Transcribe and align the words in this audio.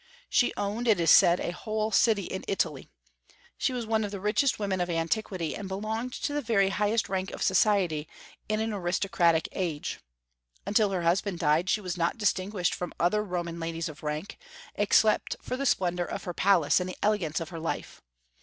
She 0.31 0.51
owned, 0.57 0.87
it 0.87 0.99
is 0.99 1.11
said, 1.11 1.39
a 1.39 1.51
whole 1.51 1.91
city 1.91 2.23
in 2.23 2.43
Italy. 2.47 2.89
She 3.55 3.71
was 3.71 3.85
one 3.85 4.03
of 4.03 4.09
the 4.09 4.19
richest 4.19 4.57
women 4.57 4.81
of 4.81 4.89
antiquity, 4.89 5.55
and 5.55 5.67
belonged 5.67 6.11
to 6.13 6.33
the 6.33 6.41
very 6.41 6.69
highest 6.69 7.07
rank 7.07 7.29
of 7.29 7.43
society 7.43 8.07
in 8.49 8.59
an 8.59 8.73
aristocratic 8.73 9.47
age. 9.51 9.99
Until 10.65 10.89
her 10.89 11.03
husband 11.03 11.37
died, 11.37 11.69
she 11.69 11.81
was 11.81 11.97
not 11.97 12.17
distinguished 12.17 12.73
from 12.73 12.93
other 12.99 13.23
Roman 13.23 13.59
ladies 13.59 13.89
of 13.89 14.01
rank, 14.01 14.39
except 14.73 15.35
for 15.39 15.55
the 15.55 15.67
splendor 15.67 16.05
of 16.05 16.23
her 16.23 16.33
palace 16.33 16.79
and 16.79 16.89
the 16.89 16.97
elegance 17.03 17.39
of 17.39 17.49
her 17.49 17.59
life. 17.59 18.01